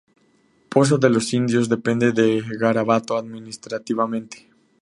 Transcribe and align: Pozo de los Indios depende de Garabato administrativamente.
Pozo 0.69 0.97
de 0.97 1.11
los 1.11 1.31
Indios 1.31 1.69
depende 1.69 2.11
de 2.11 2.41
Garabato 2.59 3.15
administrativamente. 3.17 4.49